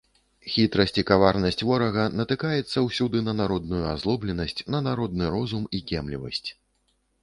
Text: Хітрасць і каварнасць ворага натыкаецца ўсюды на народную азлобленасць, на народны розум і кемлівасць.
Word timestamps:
Хітрасць 0.53 0.95
і 1.01 1.03
каварнасць 1.09 1.61
ворага 1.67 2.07
натыкаецца 2.21 2.85
ўсюды 2.87 3.23
на 3.29 3.37
народную 3.41 3.85
азлобленасць, 3.93 4.61
на 4.77 4.85
народны 4.91 5.33
розум 5.39 5.73
і 5.79 5.89
кемлівасць. 5.91 6.49